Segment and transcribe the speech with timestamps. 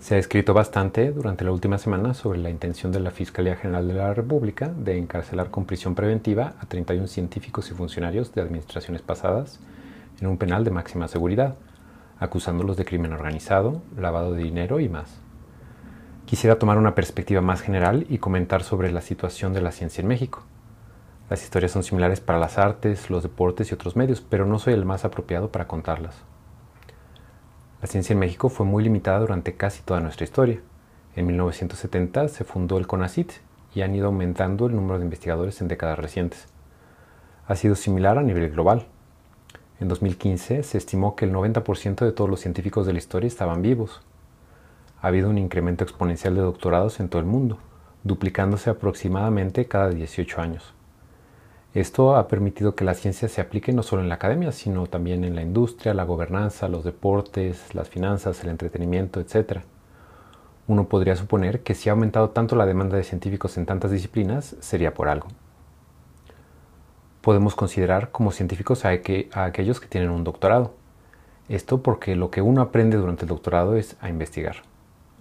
[0.00, 3.86] Se ha escrito bastante durante la última semana sobre la intención de la Fiscalía General
[3.86, 9.02] de la República de encarcelar con prisión preventiva a 31 científicos y funcionarios de administraciones
[9.02, 9.60] pasadas
[10.18, 11.56] en un penal de máxima seguridad,
[12.18, 15.20] acusándolos de crimen organizado, lavado de dinero y más.
[16.24, 20.08] Quisiera tomar una perspectiva más general y comentar sobre la situación de la ciencia en
[20.08, 20.44] México.
[21.28, 24.72] Las historias son similares para las artes, los deportes y otros medios, pero no soy
[24.72, 26.24] el más apropiado para contarlas.
[27.80, 30.60] La ciencia en México fue muy limitada durante casi toda nuestra historia.
[31.16, 33.32] En 1970 se fundó el CONACIT
[33.74, 36.46] y han ido aumentando el número de investigadores en décadas recientes.
[37.46, 38.86] Ha sido similar a nivel global.
[39.80, 43.62] En 2015 se estimó que el 90% de todos los científicos de la historia estaban
[43.62, 44.02] vivos.
[45.00, 47.56] Ha habido un incremento exponencial de doctorados en todo el mundo,
[48.04, 50.74] duplicándose aproximadamente cada 18 años.
[51.72, 55.22] Esto ha permitido que la ciencia se aplique no solo en la academia, sino también
[55.22, 59.60] en la industria, la gobernanza, los deportes, las finanzas, el entretenimiento, etc.
[60.66, 64.56] Uno podría suponer que si ha aumentado tanto la demanda de científicos en tantas disciplinas,
[64.58, 65.28] sería por algo.
[67.20, 70.74] Podemos considerar como científicos a, aquellos que tienen un doctorado.
[71.48, 74.56] Esto porque lo que uno aprende durante el doctorado es a investigar,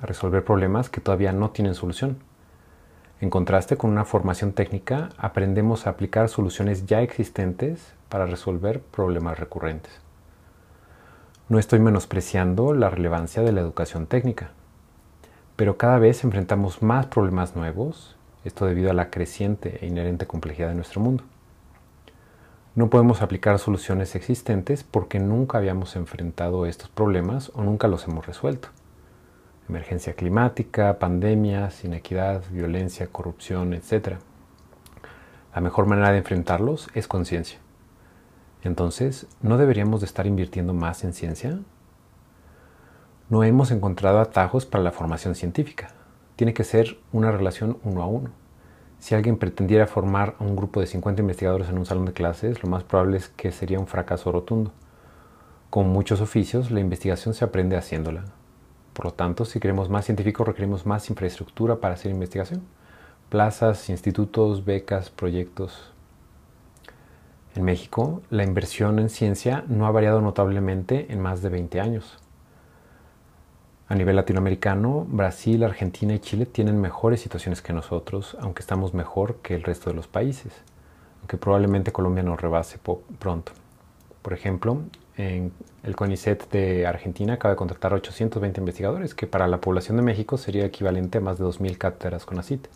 [0.00, 2.16] a resolver problemas que todavía no tienen solución
[3.20, 9.38] en contraste con una formación técnica, aprendemos a aplicar soluciones ya existentes para resolver problemas
[9.38, 9.92] recurrentes.
[11.48, 14.50] No estoy menospreciando la relevancia de la educación técnica,
[15.56, 20.68] pero cada vez enfrentamos más problemas nuevos, esto debido a la creciente e inherente complejidad
[20.68, 21.24] de nuestro mundo.
[22.76, 28.26] No podemos aplicar soluciones existentes porque nunca habíamos enfrentado estos problemas o nunca los hemos
[28.26, 28.68] resuelto
[29.68, 34.16] emergencia climática, pandemias, inequidad, violencia, corrupción, etc.
[35.54, 37.58] La mejor manera de enfrentarlos es conciencia.
[38.62, 41.58] Entonces, ¿no deberíamos de estar invirtiendo más en ciencia?
[43.28, 45.88] No hemos encontrado atajos para la formación científica.
[46.36, 48.30] Tiene que ser una relación uno a uno.
[48.98, 52.62] Si alguien pretendiera formar a un grupo de 50 investigadores en un salón de clases,
[52.62, 54.72] lo más probable es que sería un fracaso rotundo.
[55.70, 58.24] Con muchos oficios, la investigación se aprende haciéndola.
[58.98, 62.62] Por lo tanto, si queremos más científicos, requerimos más infraestructura para hacer investigación.
[63.28, 65.92] Plazas, institutos, becas, proyectos.
[67.54, 72.18] En México, la inversión en ciencia no ha variado notablemente en más de 20 años.
[73.86, 79.36] A nivel latinoamericano, Brasil, Argentina y Chile tienen mejores situaciones que nosotros, aunque estamos mejor
[79.36, 80.52] que el resto de los países,
[81.20, 82.80] aunque probablemente Colombia nos rebase
[83.20, 83.52] pronto.
[84.22, 84.80] Por ejemplo,
[85.18, 85.52] en
[85.82, 90.38] el CONICET de Argentina acaba de contratar 820 investigadores, que para la población de México
[90.38, 92.68] sería equivalente a más de 2.000 cátedras CONACIT.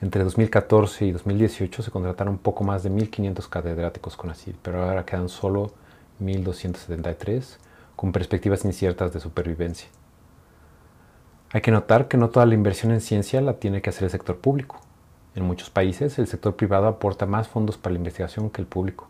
[0.00, 5.28] Entre 2014 y 2018 se contrataron poco más de 1.500 catedráticos CONACIT, pero ahora quedan
[5.28, 5.72] solo
[6.20, 7.58] 1.273
[7.94, 9.88] con perspectivas inciertas de supervivencia.
[11.52, 14.10] Hay que notar que no toda la inversión en ciencia la tiene que hacer el
[14.10, 14.80] sector público.
[15.36, 19.08] En muchos países el sector privado aporta más fondos para la investigación que el público.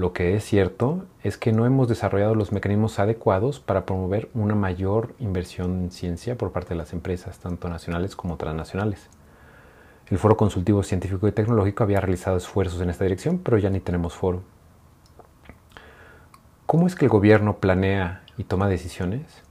[0.00, 4.54] Lo que es cierto es que no hemos desarrollado los mecanismos adecuados para promover una
[4.54, 9.10] mayor inversión en ciencia por parte de las empresas, tanto nacionales como transnacionales.
[10.08, 13.78] El Foro Consultivo Científico y Tecnológico había realizado esfuerzos en esta dirección, pero ya ni
[13.80, 14.40] tenemos foro.
[16.64, 19.42] ¿Cómo es que el gobierno planea y toma decisiones?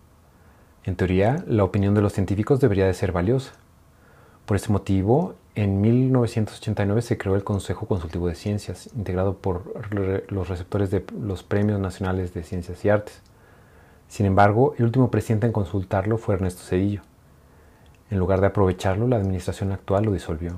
[0.84, 3.52] En teoría, la opinión de los científicos debería de ser valiosa.
[4.48, 9.74] Por este motivo, en 1989 se creó el Consejo Consultivo de Ciencias, integrado por
[10.32, 13.22] los receptores de los Premios Nacionales de Ciencias y Artes.
[14.08, 17.02] Sin embargo, el último presidente en consultarlo fue Ernesto Cedillo.
[18.10, 20.54] En lugar de aprovecharlo, la administración actual lo disolvió.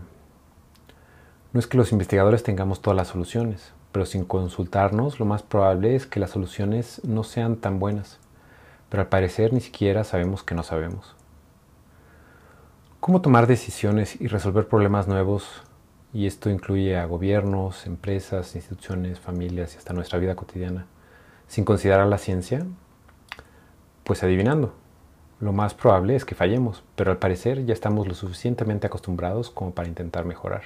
[1.52, 5.96] No es que los investigadores tengamos todas las soluciones, pero sin consultarnos lo más probable
[5.96, 8.20] es que las soluciones no sean tan buenas.
[8.90, 11.16] Pero al parecer ni siquiera sabemos que no sabemos.
[13.02, 15.64] ¿Cómo tomar decisiones y resolver problemas nuevos?
[16.14, 20.86] Y esto incluye a gobiernos, empresas, instituciones, familias y hasta nuestra vida cotidiana,
[21.48, 22.64] sin considerar la ciencia,
[24.04, 24.76] pues adivinando.
[25.40, 29.72] Lo más probable es que fallemos, pero al parecer ya estamos lo suficientemente acostumbrados como
[29.72, 30.66] para intentar mejorar.